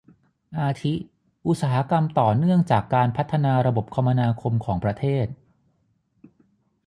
[0.59, 0.93] อาทิ
[1.47, 5.27] อุตสาหกรรมต่อเนื่องจากการพัฒนาระบบคมนาคมของประเทศ